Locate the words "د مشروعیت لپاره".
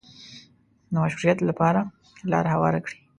0.91-1.81